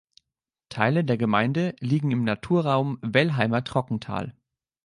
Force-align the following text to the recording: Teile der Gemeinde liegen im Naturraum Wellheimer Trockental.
Teile 0.69 1.05
der 1.05 1.15
Gemeinde 1.15 1.75
liegen 1.79 2.09
im 2.09 2.23
Naturraum 2.23 2.97
Wellheimer 3.03 3.63
Trockental. 3.63 4.33